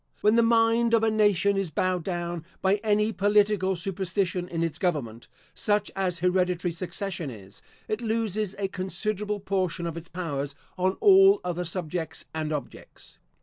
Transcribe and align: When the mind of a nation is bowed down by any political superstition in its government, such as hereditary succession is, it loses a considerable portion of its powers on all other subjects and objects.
When 0.21 0.33
the 0.35 0.41
mind 0.41 0.95
of 0.95 1.03
a 1.03 1.11
nation 1.11 1.57
is 1.57 1.69
bowed 1.69 2.03
down 2.03 2.43
by 2.59 2.77
any 2.77 3.13
political 3.13 3.75
superstition 3.75 4.49
in 4.49 4.63
its 4.63 4.79
government, 4.79 5.27
such 5.53 5.91
as 5.95 6.17
hereditary 6.17 6.71
succession 6.71 7.29
is, 7.29 7.61
it 7.87 8.01
loses 8.01 8.55
a 8.57 8.67
considerable 8.67 9.39
portion 9.39 9.85
of 9.85 9.95
its 9.95 10.07
powers 10.09 10.55
on 10.75 10.93
all 11.01 11.39
other 11.43 11.65
subjects 11.65 12.25
and 12.33 12.51
objects. 12.51 13.19